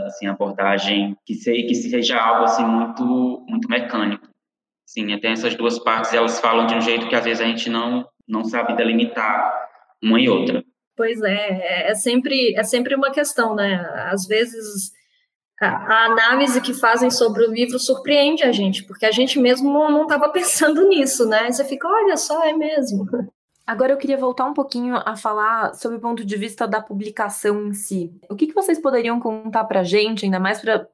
[0.05, 4.27] assim abordagem que, se, que seja algo assim muito muito mecânico.
[4.85, 7.69] Sim, tem essas duas partes, elas falam de um jeito que às vezes a gente
[7.69, 9.51] não não sabe delimitar
[10.03, 10.63] uma e outra.
[10.95, 13.75] Pois é, é, é sempre é sempre uma questão, né?
[14.11, 14.91] Às vezes
[15.61, 20.03] a, análise que fazem sobre o livro surpreende a gente, porque a gente mesmo não
[20.03, 21.51] estava pensando nisso, né?
[21.51, 23.05] Você fica, olha só, é mesmo.
[23.71, 27.67] Agora eu queria voltar um pouquinho a falar sobre o ponto de vista da publicação
[27.67, 28.11] em si.
[28.29, 30.89] O que, que vocês poderiam contar para a gente, ainda mais para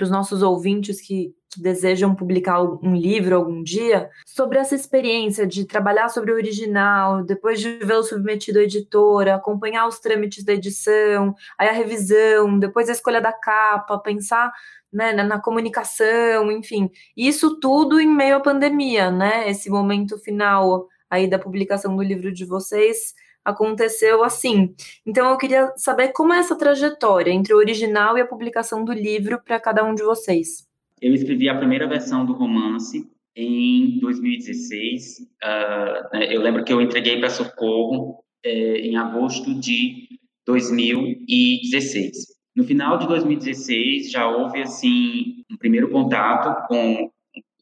[0.00, 5.64] os nossos ouvintes que, que, desejam publicar um livro algum dia, sobre essa experiência de
[5.64, 11.34] trabalhar sobre o original, depois de vê-lo submetido à editora, acompanhar os trâmites da edição,
[11.58, 14.52] aí a revisão, depois a escolha da capa, pensar
[14.92, 16.88] né, na, na, comunicação, enfim.
[17.16, 19.50] Isso tudo em meio à pandemia, né?
[19.50, 24.74] Esse momento final aí da publicação do livro de vocês aconteceu assim.
[25.06, 28.92] Então eu queria saber como é essa trajetória entre o original e a publicação do
[28.92, 30.66] livro para cada um de vocês.
[31.00, 35.20] Eu escrevi a primeira versão do romance em 2016.
[35.20, 40.08] Uh, ah, né, eu lembro que eu entreguei para Socorro é, em agosto de
[40.46, 42.12] 2016.
[42.54, 47.10] No final de 2016 já houve assim um primeiro contato com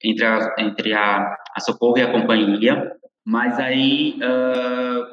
[0.03, 2.93] entre a, entre a, a Socorro e a companhia,
[3.29, 5.05] mas aí uh,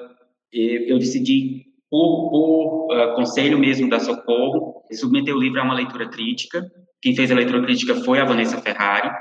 [0.54, 6.08] eu decidi por, por uh, conselho mesmo da Socorro submeter o livro a uma leitura
[6.08, 6.65] crítica.
[7.01, 9.12] Quem fez a leitura crítica foi a Vanessa Ferrari.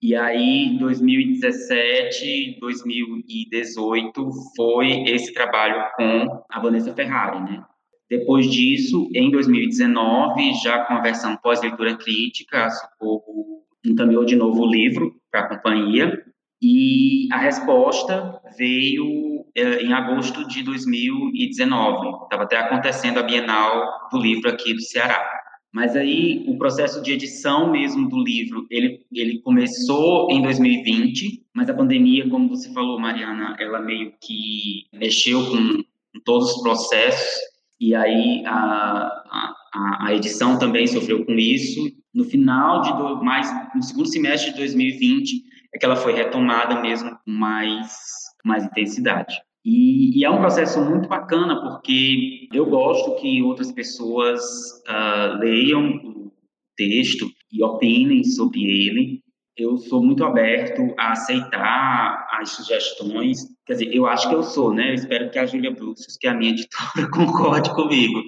[0.00, 7.64] E aí, 2017, 2018 foi esse trabalho com a Vanessa Ferrari, né?
[8.08, 14.62] Depois disso, em 2019, já com a versão pós-leitura crítica, a Socorro encaminhou de novo
[14.62, 16.22] o livro para a companhia
[16.66, 22.24] e a resposta veio eh, em agosto de 2019.
[22.24, 25.22] Estava até acontecendo a Bienal do livro aqui do Ceará.
[25.70, 31.68] Mas aí o processo de edição mesmo do livro, ele, ele começou em 2020, mas
[31.68, 37.40] a pandemia, como você falou, Mariana, ela meio que mexeu com, com todos os processos,
[37.78, 41.92] e aí a, a, a, edição também sofreu com isso.
[42.14, 46.80] No final de, do, mais, no segundo semestre de 2020, é que ela foi retomada
[46.80, 47.96] mesmo com mais,
[48.44, 49.34] mais intensidade.
[49.64, 54.42] E, e, é um processo muito bacana, porque eu gosto que outras pessoas
[54.88, 56.32] uh, leiam o
[56.76, 59.22] texto e opinem sobre ele.
[59.56, 63.38] Eu sou muito aberto a aceitar as sugestões.
[63.66, 64.90] Quer dizer, eu acho que eu sou, né?
[64.90, 68.20] Eu espero que a Júlia Bruxos, que é a minha editora, concorde comigo.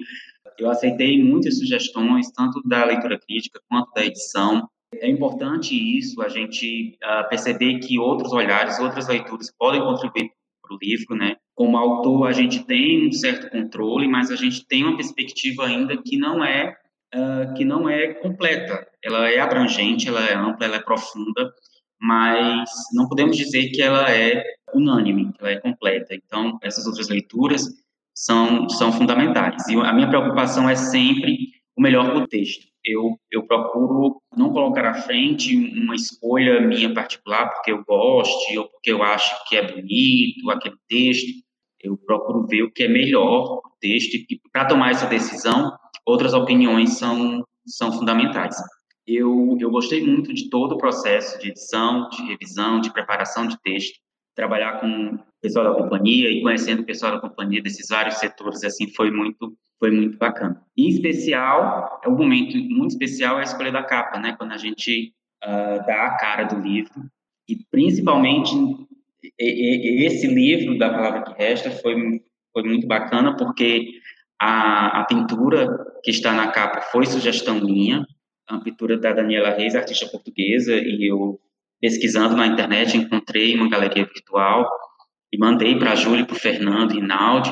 [0.57, 4.67] Eu aceitei muitas sugestões, tanto da leitura crítica quanto da edição.
[4.93, 10.75] É importante isso, a gente uh, perceber que outros olhares, outras leituras podem contribuir para
[10.75, 11.35] o livro, né?
[11.55, 15.97] Como autor, a gente tem um certo controle, mas a gente tem uma perspectiva ainda
[16.01, 16.73] que não é
[17.13, 18.87] uh, que não é completa.
[19.03, 21.51] Ela é abrangente, ela é ampla, ela é profunda,
[21.99, 26.15] mas não podemos dizer que ela é unânime, ela é completa.
[26.15, 27.67] Então, essas outras leituras
[28.15, 29.67] são são fundamentais.
[29.67, 34.85] E a minha preocupação é sempre o melhor do texto eu, eu procuro não colocar
[34.85, 39.71] à frente uma escolha minha particular porque eu goste ou porque eu acho que é
[39.71, 41.27] bonito aquele texto.
[41.81, 45.71] Eu procuro ver o que é melhor o texto e para tomar essa decisão,
[46.05, 48.55] outras opiniões são, são fundamentais.
[49.05, 53.59] Eu, eu gostei muito de todo o processo de edição, de revisão, de preparação de
[53.61, 53.99] texto.
[54.35, 58.87] Trabalhar com pessoal da companhia e conhecendo o pessoal da companhia desses vários setores, assim,
[58.93, 60.59] foi muito foi muito bacana.
[60.75, 64.35] Em especial, é um momento muito especial é a escolha da capa, né?
[64.35, 67.05] Quando a gente uh, dá a cara do livro
[67.47, 68.51] e principalmente
[69.37, 72.21] esse livro da palavra que resta foi
[72.53, 73.91] foi muito bacana porque
[74.39, 75.67] a, a pintura
[76.03, 78.03] que está na capa foi sugestão minha,
[78.47, 81.39] a pintura da Daniela Reis, artista portuguesa, e eu
[81.79, 84.67] pesquisando na internet encontrei uma galeria virtual
[85.31, 87.51] e mandei para a Júlia, para o Fernando e Naldi,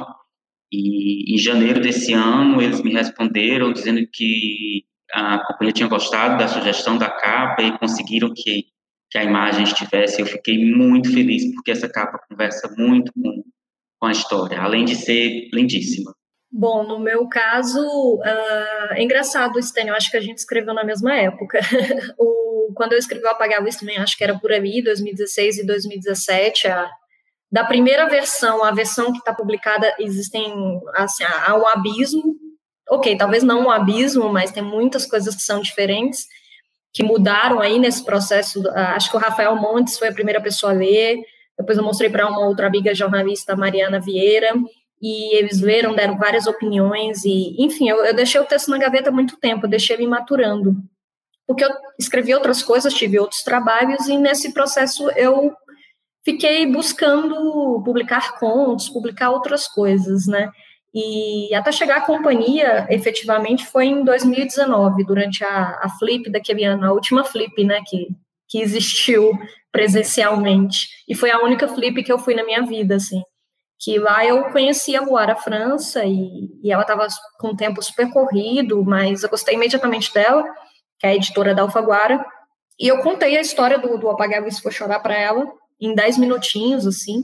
[0.72, 4.84] e em janeiro desse ano, eles me responderam dizendo que
[5.14, 8.66] a companhia tinha gostado da sugestão da capa e conseguiram que,
[9.10, 10.22] que a imagem estivesse.
[10.22, 13.44] Eu fiquei muito feliz, porque essa capa conversa muito com,
[14.00, 16.14] com a história, além de ser lindíssima.
[16.52, 17.80] Bom, no meu caso,
[18.16, 21.60] uh, é engraçado, Stênio, eu acho que a gente escreveu na mesma época.
[22.18, 25.66] o, quando eu escrevi o Apagar Luz também, acho que era por aí, 2016 e
[25.66, 26.90] 2017, a,
[27.56, 30.54] da primeira versão à versão que está publicada, existem,
[30.94, 32.36] assim, há um abismo.
[32.90, 36.26] Ok, talvez não um abismo, mas tem muitas coisas que são diferentes,
[36.94, 38.62] que mudaram aí nesse processo.
[38.72, 41.18] Ah, acho que o Rafael Montes foi a primeira pessoa a ler,
[41.58, 44.54] depois eu mostrei para uma outra amiga jornalista, Mariana Vieira,
[45.02, 49.12] e eles leram, deram várias opiniões, e, enfim, eu, eu deixei o texto na gaveta
[49.12, 50.76] há muito tempo, deixei ele maturando.
[51.48, 55.56] Porque eu escrevi outras coisas, tive outros trabalhos, e nesse processo eu
[56.26, 60.50] fiquei buscando publicar contos, publicar outras coisas, né?
[60.94, 66.86] E até chegar à companhia, efetivamente, foi em 2019, durante a, a Flip daquele ano,
[66.86, 68.08] a última Flip, né, que,
[68.48, 69.38] que existiu
[69.74, 70.88] presencialmente.
[71.08, 73.22] E foi a única Flip que eu fui na minha vida, assim.
[73.78, 77.06] Que lá eu conheci a Luara França e, e ela estava
[77.40, 80.46] com um tempo super corrido, mas eu gostei imediatamente dela,
[80.98, 82.26] que é a editora da Alfaguara.
[82.80, 85.46] E eu contei a história do, do Apagar Se For Chorar para ela,
[85.80, 87.24] em 10 minutinhos, assim.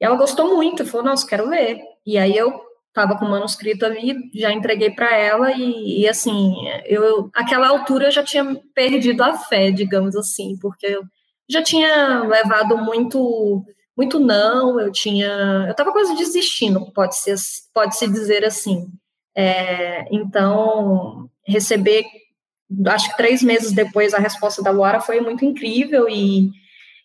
[0.00, 1.80] E ela gostou muito, falou, nossa, quero ler.
[2.04, 6.54] E aí eu estava com o manuscrito ali, já entreguei para ela e, e, assim,
[6.86, 11.02] eu aquela altura eu já tinha perdido a fé, digamos assim, porque eu
[11.48, 13.62] já tinha levado muito
[13.96, 17.34] muito não, eu tinha, eu estava quase desistindo, pode ser,
[17.72, 18.88] pode se dizer assim.
[19.34, 22.04] É, então, receber,
[22.88, 26.50] acho que três meses depois a resposta da Luara foi muito incrível e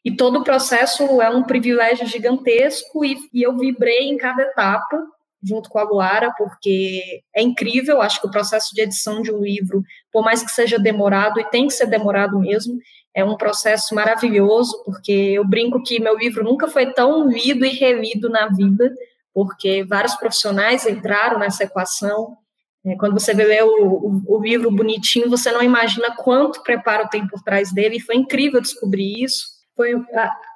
[0.03, 4.97] e todo o processo é um privilégio gigantesco e, e eu vibrei em cada etapa
[5.43, 9.41] junto com a Luara, porque é incrível, acho que o processo de edição de um
[9.41, 12.79] livro, por mais que seja demorado, e tem que ser demorado mesmo,
[13.13, 17.69] é um processo maravilhoso, porque eu brinco que meu livro nunca foi tão lido e
[17.69, 18.93] relido na vida,
[19.33, 22.37] porque vários profissionais entraram nessa equação.
[22.85, 27.27] É, quando você vê o, o, o, livro bonitinho, você não imagina quanto preparo tem
[27.27, 29.93] por trás dele, e foi incrível descobrir isso foi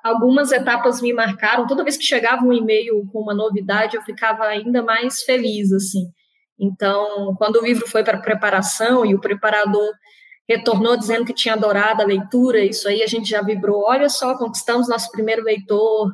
[0.04, 1.68] algumas etapas me marcaram.
[1.68, 6.06] Toda vez que chegava um e-mail com uma novidade, eu ficava ainda mais feliz assim.
[6.60, 9.92] Então, quando o livro foi para preparação e o preparador
[10.48, 13.84] retornou dizendo que tinha adorado a leitura, isso aí a gente já vibrou.
[13.88, 16.12] Olha só, conquistamos nosso primeiro leitor.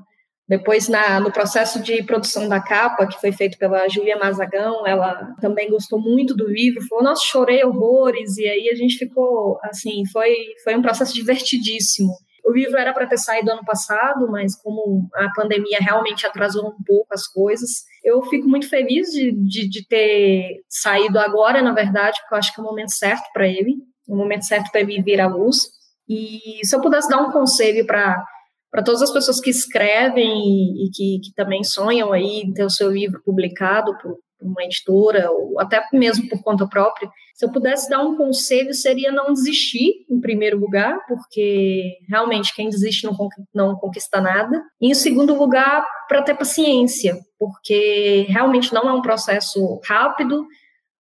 [0.48, 5.34] Depois, na, no processo de produção da capa, que foi feito pela Júlia Mazagão, ela
[5.40, 10.06] também gostou muito do livro, falou, nossa, chorei horrores, e aí a gente ficou, assim,
[10.12, 12.12] foi, foi um processo divertidíssimo.
[12.52, 16.84] O livro era para ter saído ano passado, mas como a pandemia realmente atrasou um
[16.86, 22.20] pouco as coisas, eu fico muito feliz de, de, de ter saído agora, na verdade,
[22.20, 25.02] porque eu acho que é o momento certo para ele, o momento certo para ele
[25.02, 25.62] vir à luz.
[26.10, 28.22] E se eu pudesse dar um conselho para
[28.70, 32.70] para todas as pessoas que escrevem e, e que, que, também sonham aí ter o
[32.70, 37.90] seu livro publicado por, uma editora, ou até mesmo por conta própria, se eu pudesse
[37.90, 43.18] dar um conselho, seria não desistir, em primeiro lugar, porque realmente quem desiste não,
[43.54, 44.62] não conquista nada.
[44.80, 50.46] E em segundo lugar, para ter paciência, porque realmente não é um processo rápido,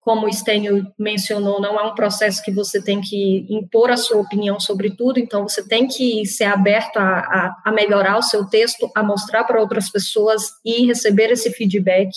[0.01, 4.21] como o Stênio mencionou, não é um processo que você tem que impor a sua
[4.21, 8.45] opinião sobre tudo, então você tem que ser aberto a, a, a melhorar o seu
[8.47, 12.09] texto, a mostrar para outras pessoas e receber esse feedback.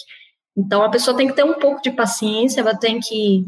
[0.57, 3.47] Então a pessoa tem que ter um pouco de paciência, ela tem que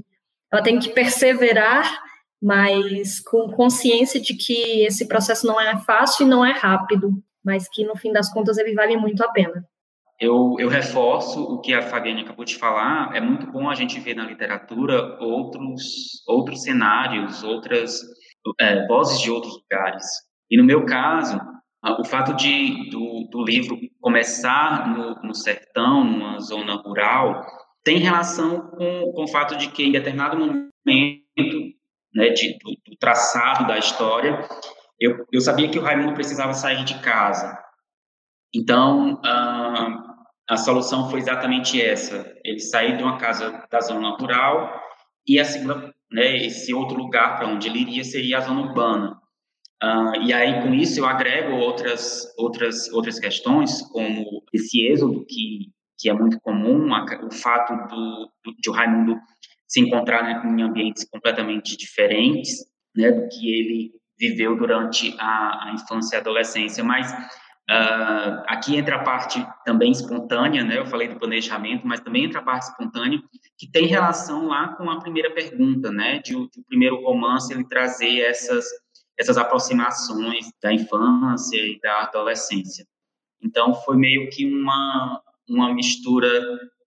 [0.53, 2.01] ela tem que perseverar,
[2.41, 7.11] mas com consciência de que esse processo não é fácil e não é rápido,
[7.45, 9.65] mas que no fim das contas ele vale muito a pena.
[10.21, 13.15] Eu, eu reforço o que a Fabiane acabou de falar.
[13.17, 18.01] É muito bom a gente ver na literatura outros outros cenários, outras
[18.61, 20.05] é, vozes de outros lugares.
[20.51, 21.41] E no meu caso,
[22.01, 27.45] o fato de do, do livro começar no, no, sertão, numa zona rural,
[27.83, 30.65] tem relação com, com o fato de que em determinado momento
[32.15, 34.49] né, de, do, do, traçado da história,
[34.99, 37.59] eu, eu sabia que o Raimundo precisava sair de casa.
[38.55, 40.15] Então, ah,
[40.49, 44.81] a solução foi exatamente essa: ele sair de uma casa da zona rural
[45.27, 49.21] e a segunda, né, esse outro lugar para onde ele iria seria a zona urbana.
[49.85, 55.73] Uh, e aí, com isso, eu agrego outras, outras, outras questões, como esse êxodo que,
[55.99, 59.19] que é muito comum, a, o fato do, do, de o Raimundo
[59.69, 62.65] se encontrar né, em ambientes completamente diferentes
[62.97, 66.83] né, do que ele viveu durante a, a infância e adolescência.
[66.83, 72.25] Mas uh, aqui entra a parte também espontânea, né, eu falei do planejamento, mas também
[72.25, 73.21] entra a parte espontânea,
[73.59, 77.69] que tem relação lá com a primeira pergunta, né, de, de o primeiro romance ele
[77.69, 78.65] trazer essas
[79.19, 82.85] essas aproximações da infância e da adolescência.
[83.43, 86.31] Então, foi meio que uma, uma mistura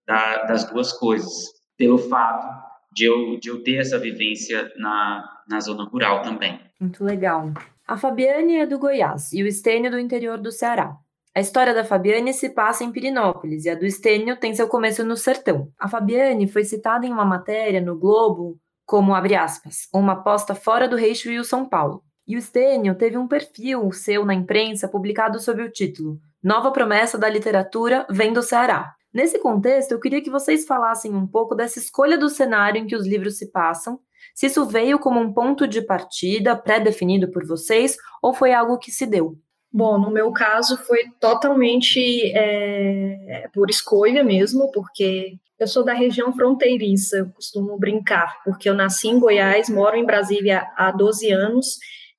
[0.06, 1.32] da, das duas coisas,
[1.76, 2.46] pelo fato
[2.92, 6.60] de eu, de eu ter essa vivência na, na zona rural também.
[6.80, 7.52] Muito legal.
[7.86, 10.96] A Fabiane é do Goiás e o Estênio do interior do Ceará.
[11.34, 15.04] A história da Fabiane se passa em Pirinópolis e a do Estênio tem seu começo
[15.04, 15.70] no sertão.
[15.78, 20.88] A Fabiane foi citada em uma matéria no Globo como, abre aspas, uma aposta fora
[20.88, 22.02] do Reixo e o São Paulo.
[22.28, 27.16] E o Stênio teve um perfil seu na imprensa publicado sob o título Nova Promessa
[27.16, 28.92] da Literatura Vem do Ceará.
[29.10, 32.94] Nesse contexto, eu queria que vocês falassem um pouco dessa escolha do cenário em que
[32.94, 33.98] os livros se passam,
[34.34, 38.92] se isso veio como um ponto de partida pré-definido por vocês ou foi algo que
[38.92, 39.38] se deu.
[39.72, 46.30] Bom, no meu caso foi totalmente é, por escolha mesmo, porque eu sou da região
[46.34, 51.78] fronteiriça, eu costumo brincar, porque eu nasci em Goiás, moro em Brasília há 12 anos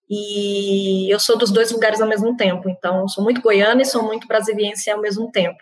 [0.09, 4.03] e eu sou dos dois lugares ao mesmo tempo, então sou muito goiana e sou
[4.03, 5.57] muito brasiliense ao mesmo tempo.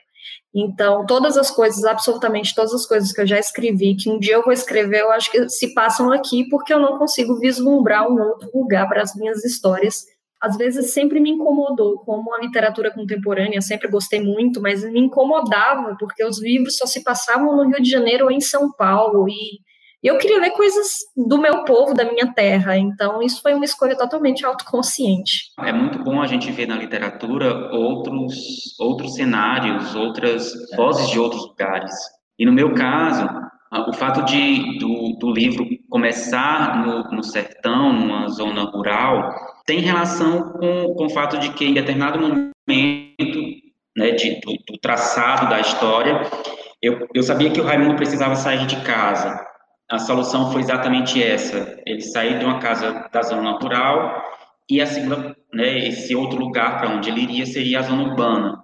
[0.55, 4.35] Então, todas as coisas, absolutamente todas as coisas que eu já escrevi, que um dia
[4.35, 8.19] eu vou escrever, eu acho que se passam aqui porque eu não consigo vislumbrar um
[8.19, 10.05] outro lugar para as minhas histórias.
[10.41, 15.95] Às vezes sempre me incomodou, como a literatura contemporânea, sempre gostei muito, mas me incomodava
[15.99, 19.59] porque os livros só se passavam no Rio de Janeiro ou em São Paulo e
[20.03, 22.77] E eu queria ler coisas do meu povo, da minha terra.
[22.77, 25.51] Então, isso foi uma escolha totalmente autoconsciente.
[25.59, 28.35] É muito bom a gente ver na literatura outros,
[28.79, 31.93] outros cenários, outras vozes de outros lugares.
[32.37, 33.27] E no meu caso,
[33.87, 39.33] o fato de, do, do livro começar no, no sertão, numa zona rural,
[39.65, 42.47] tem relação com, com o fato de que em determinado momento
[43.95, 46.21] né, de, do, do, traçado da história,
[46.81, 49.46] eu, eu sabia que o Raimundo precisava sair de casa.
[49.89, 54.23] A solução foi exatamente essa: ele sair de uma casa da zona natural
[54.69, 58.63] e a segunda, né, esse outro lugar para onde ele iria seria a zona urbana.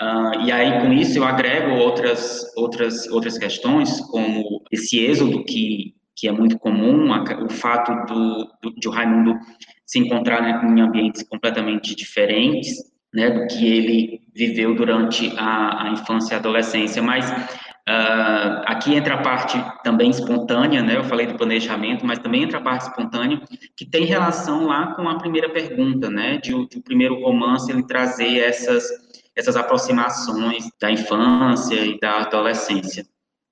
[0.00, 5.94] Uh, e aí, com isso, eu agrego outras, outras, outras questões, como esse êxodo que,
[6.16, 7.10] que é muito comum,
[7.44, 9.38] o fato do, do, de o Raimundo
[9.86, 16.34] se encontrar em ambientes completamente diferentes, né, do que ele viveu durante a, a infância
[16.34, 17.00] e adolescência.
[17.00, 17.30] Mas
[17.88, 22.58] uh, aqui entra a parte também espontânea, né, eu falei do planejamento, mas também entra
[22.58, 23.40] a parte espontânea,
[23.76, 27.86] que tem relação lá com a primeira pergunta, né, de, de o primeiro romance ele
[27.86, 29.04] trazer essas
[29.36, 33.04] essas aproximações da infância e da adolescência.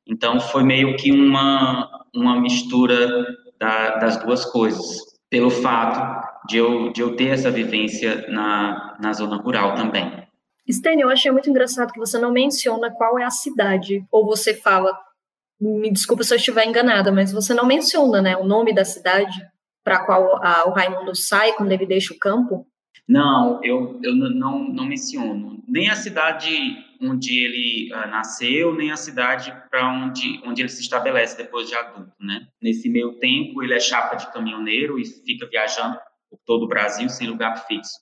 [0.06, 3.26] Então, foi meio que uma, uma mistura
[3.58, 9.12] da, das duas coisas, pelo fato de eu, de eu ter essa vivência na, na
[9.12, 10.21] zona rural também.
[10.70, 14.54] Stênio, eu achei muito engraçado que você não menciona qual é a cidade, ou você
[14.54, 14.96] fala,
[15.60, 19.40] me desculpa se eu estiver enganada, mas você não menciona né, o nome da cidade
[19.84, 22.66] para qual a, o Raimundo sai quando ele deixa o campo.
[23.08, 25.62] Não, eu, eu não, não menciono.
[25.66, 26.48] Nem a cidade
[27.00, 31.74] onde ele uh, nasceu, nem a cidade para onde, onde ele se estabelece depois de
[31.74, 32.46] adulto, né?
[32.62, 35.98] Nesse meio tempo, ele é chapa de caminhoneiro e fica viajando
[36.30, 37.98] por todo o Brasil sem lugar fixo.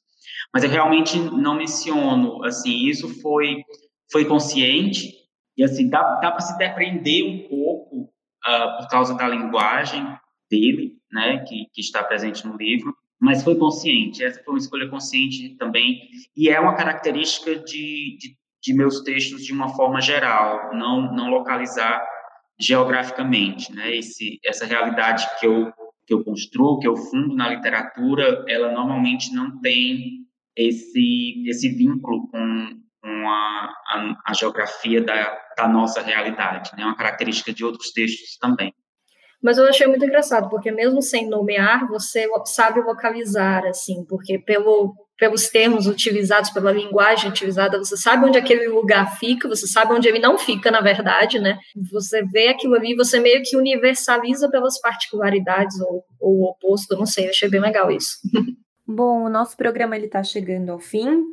[0.53, 3.62] Mas eu realmente não menciono, assim, isso foi,
[4.11, 5.14] foi consciente
[5.57, 8.03] e, assim, dá, dá para se depreender um pouco
[8.46, 10.05] uh, por causa da linguagem
[10.51, 14.24] dele, né, que, que está presente no livro, mas foi consciente.
[14.24, 19.44] Essa foi uma escolha consciente também e é uma característica de, de, de meus textos
[19.44, 22.03] de uma forma geral, não não localizar
[22.59, 23.94] geograficamente, né?
[23.94, 25.70] Esse essa realidade que eu
[26.07, 30.26] que eu construo, que eu fundo na literatura, ela normalmente não tem
[30.57, 36.84] esse esse vínculo com, com a, a, a geografia da, da nossa realidade, né?
[36.84, 38.74] Uma característica de outros textos também.
[39.42, 44.94] Mas eu achei muito engraçado, porque mesmo sem nomear, você sabe localizar, assim, porque pelo,
[45.18, 50.07] pelos termos utilizados, pela linguagem utilizada, você sabe onde aquele lugar fica, você sabe onde
[50.07, 51.59] ele não fica, na verdade, né?
[51.90, 57.07] Você vê aquilo ali, você meio que universaliza pelas particularidades ou, ou o oposto, não
[57.07, 58.16] sei, eu achei bem legal isso.
[58.93, 61.30] Bom, o nosso programa está chegando ao fim.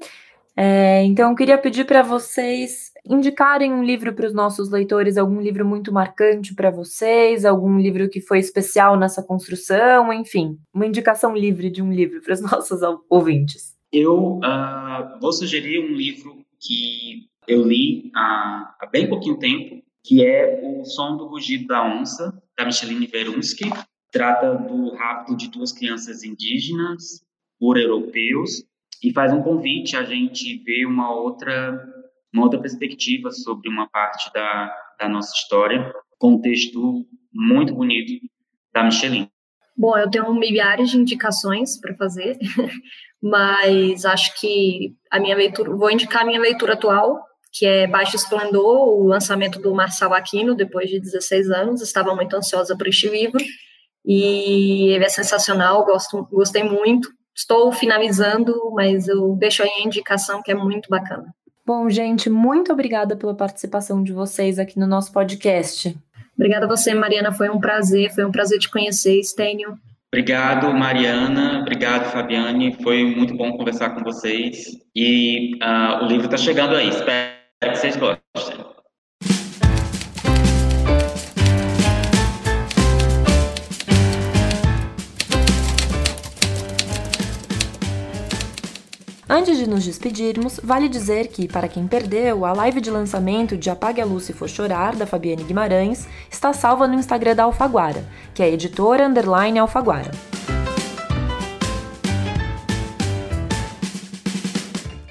[0.55, 5.41] É, então, eu queria pedir para vocês indicarem um livro para os nossos leitores, algum
[5.41, 11.35] livro muito marcante para vocês, algum livro que foi especial nessa construção, enfim, uma indicação
[11.35, 12.79] livre de um livro para os nossos
[13.09, 13.75] ouvintes.
[13.91, 20.23] Eu uh, vou sugerir um livro que eu li há, há, bem pouquinho tempo, que
[20.23, 23.71] é O Som do Rugido da Onça, da Micheline Verunsky.
[24.11, 27.25] Trata do rapto de duas crianças indígenas
[27.59, 28.63] por europeus
[29.03, 31.77] e faz um convite a gente ver uma outra
[32.33, 38.21] uma outra perspectiva sobre uma parte da, da nossa história, com um texto muito bonito
[38.73, 39.29] da Michelin.
[39.75, 42.37] Bom, eu tenho milhares de indicações para fazer,
[43.21, 47.19] mas acho que a minha leitura, vou indicar a minha leitura atual,
[47.53, 51.81] que é Baixo Esplendor, o lançamento do Marçal Aquino, depois de 16 anos.
[51.81, 53.43] Estava muito ansiosa por este livro
[54.05, 57.09] e ele é sensacional, gosto, gostei muito.
[57.37, 61.31] Estou finalizando, mas eu deixo aí a indicação que é muito bacana.
[61.63, 65.95] Bom, gente, muito obrigada pela participação de vocês aqui no nosso podcast.
[66.35, 67.31] Obrigada a você, Mariana.
[67.31, 69.77] Foi um prazer, foi um prazer te conhecer, Estênio.
[70.11, 71.59] Obrigado, Mariana.
[71.61, 72.75] Obrigado, Fabiane.
[72.81, 74.65] Foi muito bom conversar com vocês.
[74.95, 76.89] E uh, o livro está chegando aí.
[76.89, 78.56] Espero que vocês gostem.
[89.29, 93.69] Antes de nos despedirmos, vale dizer que, para quem perdeu, a live de lançamento de
[93.69, 98.05] Apague a Luz se For Chorar, da Fabiane Guimarães, está salva no Instagram da Alfaguara,
[98.33, 100.11] que é editora underline Alfaguara.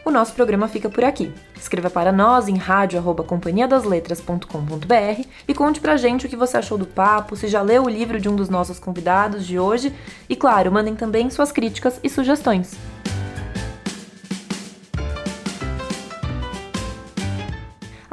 [0.02, 1.30] O nosso programa fica por aqui.
[1.54, 7.36] Escreva para nós em rádio@companhiadasletras.com.br e conte pra gente o que você achou do papo,
[7.36, 9.92] se já leu o livro de um dos nossos convidados de hoje
[10.26, 12.78] e, claro, mandem também suas críticas e sugestões.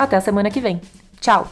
[0.04, 0.82] Até a semana que vem.
[1.22, 1.48] Tchau!